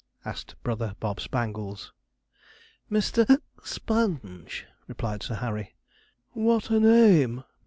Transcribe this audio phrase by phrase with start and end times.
[0.25, 1.93] asked brother Bob Spangles.
[2.91, 3.39] 'Mr.
[3.63, 5.75] Sponge,' replied Sir Harry.
[6.33, 7.43] 'What a name!'